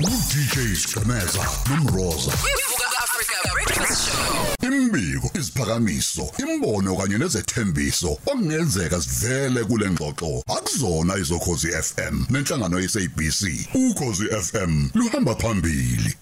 [0.00, 2.32] DJ Skameza nomroza
[4.62, 10.42] imbiko isiphakamiso imbono kanye nezethembiso okungenzeka sivele kule ngxoxo.
[10.56, 13.42] Akuzona izokhozi FM nenhlangano yesabc
[13.74, 16.14] ukhozi FM luhamba phambili.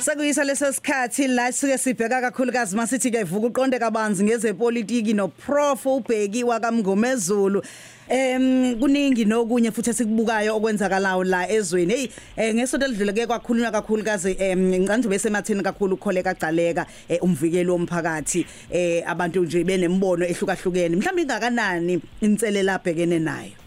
[0.00, 5.84] Sekuyisa leso sikhathi la sike sibheka kakhulukazi masithi ke vuka uqonde kabanzi ngezepolitiki no prof
[5.86, 7.62] ubheki wakamngomezulu
[8.08, 11.94] Em kuningi nokunye futhi esikubukayo okwenzakalayo la ezweni.
[11.94, 17.70] Hey eh, ngesonto elidluleke kwakhulunywa kakhulukazi em ngicanje bese mathini kakhulu ukholeka gcaleka eh, umvikeli
[17.70, 20.96] womphakathi eh abantu nje benembono ehlukahlukene.
[20.96, 23.59] Mhlawumbe ingakanani inselela abhekene nayo.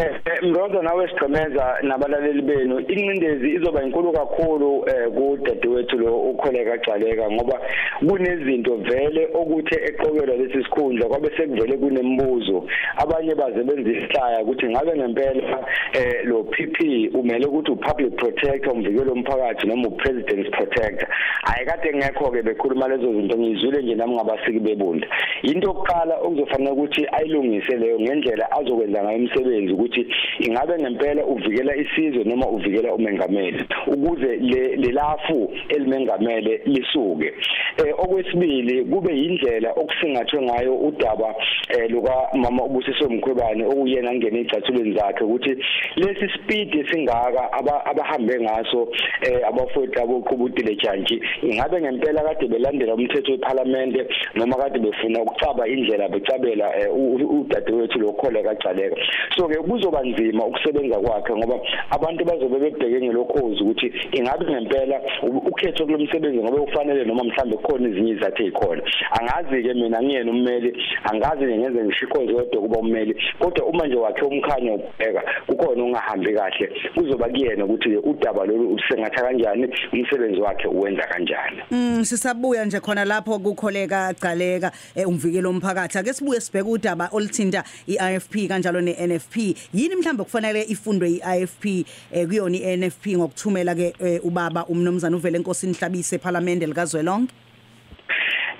[0.00, 6.76] Eh eh, Mroza nawe sigcemeza nabalaleli benu incindezi izoba inkulu kakhulu eh kudadewethu lo ukholeka
[6.76, 7.60] gcaleka ngoba
[8.08, 12.66] kunezinto vele okuthe eqokelwa lesi sikhundla kwabe sekuvele kunembuzo.
[12.96, 19.88] Abanye bazebenzisa ukuthi ngabe ngempela eh lo PP umele ukuthi upublic protector umvikelo womphakathi noma
[19.88, 21.08] upresident's protector.
[21.42, 25.06] Ayikade ngekho ke bekhuluma lezo zinto ngizwile nje nami ngabasiki bebunda
[25.42, 29.89] into yokuqala okuzofanele ukuthi ayilungise leyo ngendlela azokwenza ngayo umsebenzi ukuthi
[30.38, 33.64] ingabe ngempela uvikela isizwe noma uvikela umengameli.
[33.86, 37.32] Ukuze le lelafu elimengamele lisuke.
[37.76, 41.34] Eh okwesibili kube yindlela okusingathwe ngayo udaba
[41.68, 45.56] eh luka mama ubusiso mkhwebane okuyena angena ecathulweni zakhe ukuthi
[45.96, 47.52] lesi speed esingaka
[47.90, 48.88] abahambe ngaso
[49.22, 53.96] eh abafowethu aboqhubutile jantshi ingabe ngempela kade belandela umthetho weParliament
[54.34, 58.96] noma kade befuna ukucaba indlela becabela udadewethu lokhola kagcaleka.
[59.36, 65.86] So ke kuzoba nzima ukusebenza kwakhe ngoba abantu bazobe bebheke ngelokhozi ukuthi ingabe ngempela ukhetho
[65.86, 68.82] kulomsebenzi ngoba ufanele noma mhlambe khona izinye izathu ezikhona
[69.20, 70.70] angazi ke mina ngiyena ummeli
[71.10, 76.72] angazi ngenze ngishikho zodwa kuba ummeli kodwa uma nje wakhe umkhanya ubheka kukhona ungahambi kahle
[76.94, 81.58] kuzoba kuyena ukuthi udaba lolu usengatha kanjani umsebenzi wakhe uwenza kanjani.
[81.70, 84.72] Mm sisabuya nje khona lapho kukholeka gcaleka
[85.06, 89.36] umvikelo omphakathi ake sibuye sibheke udaba olithinta iIFP kanjalo neNFP
[89.74, 91.86] yini mhlawumbe kufanele ifundwe iIFP
[92.28, 97.32] kuyona iNFP ngokuthumela ke ubaba umnomzana uvele enkosini Hlabise eParliament likazwelonke?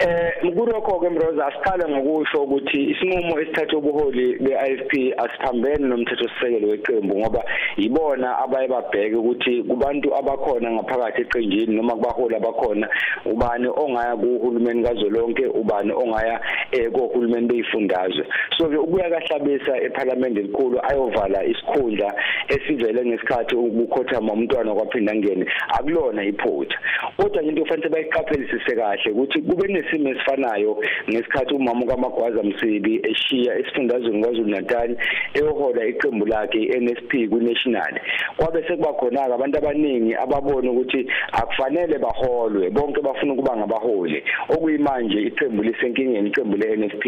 [0.00, 7.18] Eh kulokho ke Mroza asiqale ngokusho ukuthi isinqumo esithathe ubuholi beIFP asiphambene nomthetho sisekelo weqembu
[7.18, 7.44] ngoba
[7.76, 12.88] yibona abaye babheke ukuthi kubantu abakhona ngaphakathi eqenjini noma kubaholi abakhona
[13.26, 16.40] ubani ongaya kuhulumeni kazolonke ubani ongaya
[16.72, 18.24] eh kohulumeni beyifundazwe.
[18.56, 22.14] So ke ukuya kahlabisa eParliament elikhulu ayovala isikhundla
[22.48, 25.44] esivele ngesikhathi ukukhothama umntwana kwaphinda ngene.
[25.76, 26.78] Akulona iphutha.
[27.16, 30.76] Kodwa into ofanele bayiqaphelisise kahle ukuthi kube nesimo esifanayo
[31.08, 34.96] ngesikhathi umama kaMagwaza Msibi eshiya esifundazweni kwaZulu Natal
[35.34, 38.00] eyohola iqembu lakhe iNSP kunational
[38.36, 44.22] kwabe sekuba khona abantu abaningi ababona ukuthi akufanele baholwe bonke bafuna ukuba ngabaholi.
[44.48, 47.04] Okuyimanje iqembu lisenkingeni iqembu leNSP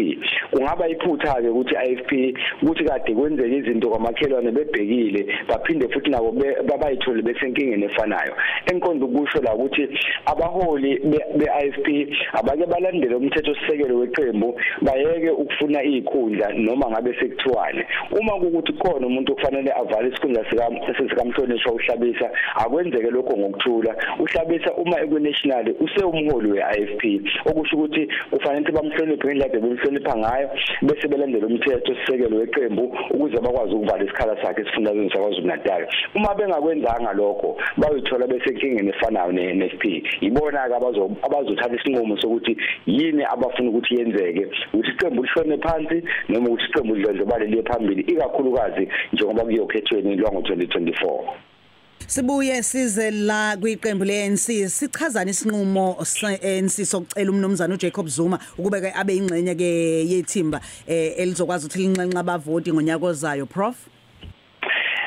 [0.51, 2.11] kungaba iphutha ke ukuthi IFP
[2.61, 6.31] ukuthi kade kwenzeke izinto kwamakhelwane bebhekile baphinde futhi nabo
[6.67, 8.33] babayithole besenkingeni efanayo.
[8.65, 9.87] Enkonzo kusho la ukuthi
[10.25, 10.99] abaholi
[11.37, 11.87] beIFP
[12.33, 14.49] abake balandele umthetho sisekelo weqembu
[14.81, 17.85] bayeke ukufuna izikhundla noma ngabe sekuthiwane
[18.19, 20.65] uma kukuthi khona umuntu okufanele avale isikhundla sika
[21.09, 23.95] sikamhlonishwa uhlabisa akwenzeke lokho ngokuthula.
[24.19, 27.03] Uhlabisa uma ekunational usewumholi weIFP
[27.45, 30.49] okusho ukuthi kufanele bamhloniphe ngendlela bemhlonipha ngayo
[30.81, 37.13] bese belandela umthetho sisekelo weqembu ukuze bakwazi ukuvala isikhala sakhe esifundazweni sakwaZulu Natal uma bengakwenzanga
[37.13, 39.83] lokho bayithola bese inkingeni efanayo neNFP
[40.21, 44.47] ibona ke abazo abazothatha isinqumo sokuthi yini abafuna ukuthi yenzeke?
[44.73, 51.53] Ukuthi iqembu lishone phansi noma ukuthi iqembu lidlondlobale liye phambili ikakhulukazi njengoba kuyokhethweni lwango 2024
[52.07, 59.15] Sibuye size la kwiqembu leNC sichazana isinqumo seNC sokucela umnomzana uJacob Zuma ukube ke abe
[59.15, 59.69] ingxenye ke
[60.11, 63.92] yethimba eh elizokwazi ukuthi linxenxa abavoti ngonyaka ozayo prof.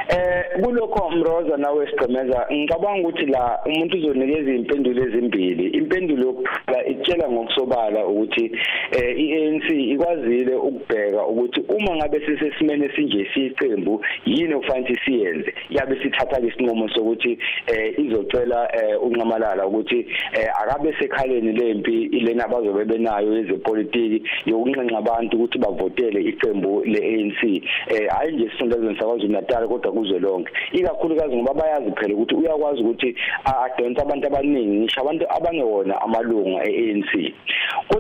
[0.09, 5.67] Eh kulokho Mroza nawe sigcemeza ngicabanga ukuthi la umuntu uzonikeza impendulo ezimbili.
[5.67, 8.45] Impendulo yokuqala itshela ngokusobala ukuthi
[8.93, 15.55] eh iANC ikwazile ukubheka ukuthi uma ngabe sisesimene sinje siqembu yini okufanele siyenze?
[15.71, 20.07] Yabe sithatha isinqumo sokuthi eh izocela eh unqamalala ukuthi
[20.39, 27.43] eh akabe sekhaleni lempi ilena abazobe benayo yezepolitiki yokunxenxa abantu ukuthi bavotele iqembu leANC
[27.91, 32.81] eh hayi nje isifundazweni sakwaZulu Natal kodwa kuzo lonke ikakhulukazi ngoba bayazi phela ukuthi uyakwazi
[32.83, 37.11] ukuthi adonsa abantu abaningi ngisho abantu abangewona amalunga eANC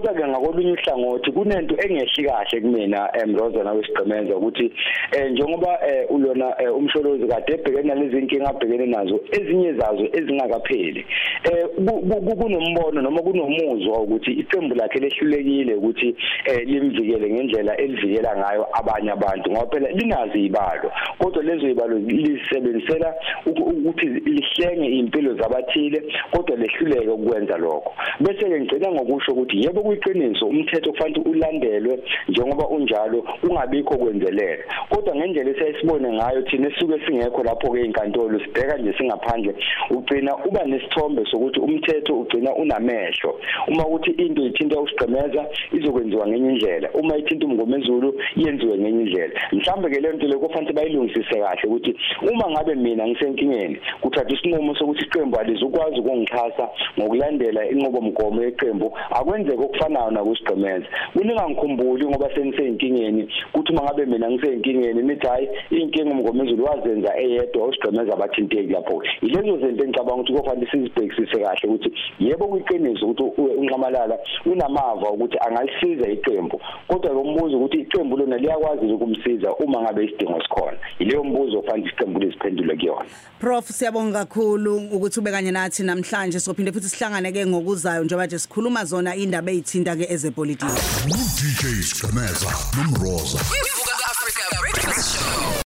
[0.06, 4.72] kodwa ke ngakolunye uhlangothi kunento engehli kahle kumina emrozana wesigqemenza ukuthi
[5.12, 11.06] eh njengoba eh, ulona eh, umsholozi kade ebhekene nalezi inkinga abhekene nazo ezinye zazo ezingakapheli
[11.44, 17.76] eh ku- ku- ku- kunombono noma kunomuzwa ukuthi iqembu lakhe lehlulekile ukuthi eh, limvikele ngendlela
[17.76, 23.14] elivikela ngayo abanye abantu ngoba phela linazi ibalo kodwa lezo ibalo lisebenzisela
[23.46, 27.92] uku- ukuthi lihlenge impilo zabathile kodwa lehluleke ukwenza lokho.
[28.20, 31.98] Bese ke ngicela ngokusho ukuthi yebo kuyiqiniso umthetho kufanele ulandelwe
[32.28, 38.76] njengoba unjalo ungabikho kwenzelela kodwa ngendlela esiyisibone ngayo thina esuke singekho lapho ke inkantolo sibheka
[38.76, 39.54] nje singaphandle
[39.90, 43.40] ugcina uba nesithombe sokuthi umthetho ugcina unamehlo.
[43.69, 46.88] Uma ukuthi into ithinta usigqemeza izokwenziwa ngenye indlela.
[46.94, 49.40] Uma ithinta umngomezulu yenziwe ngenye indlela.
[49.52, 51.96] Mhlambe ke lento le kufanele bayilungisise kahle ukuthi
[52.32, 56.69] uma ngabe mina ngisenkingeni kuthatha isinqumo sokuthi iqembu alizukwazi ukungixhasa
[56.99, 65.26] ngokulandela inqobomgomo yeqembu akwenzeke okufanayo nakusigqemeza kuningangikhumbuli ngoba seniseyinkingeni kuthi uma ngabe mina ngiseyinkingeni nithi
[65.26, 69.02] hayi inkinga umngomezulu wazenza eyedwa usigqemeza abathinteki lapho.
[69.22, 75.38] Ilezo zinto engicabanga ukuthi kufanele sizibhekisise kahle ukuthi yebo kuyiqiniso ukuthi u- unqamalala unamava ukuthi
[75.40, 80.78] angalisiza iqembu kodwa lo mbuzo ukuthi iqembu lona liyakwazi ukumsiza uma ngabe isidingo sikhona.
[80.98, 83.04] Ileyo mbuzo kufanele iqembu liziphendule kuyona.
[83.40, 88.38] Prof siyabonga kakhulu ukuthi ube kanye nathi namhlanje sophinde futhi sihlangane ke ngokuzayo njengoba nje
[88.38, 90.73] sikhuluma zona indaba ezithinta ke ezepolitiki.
[91.11, 93.38] U DJ Skameza nomroza.